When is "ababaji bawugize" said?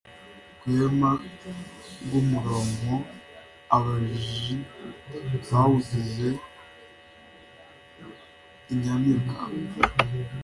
3.75-6.29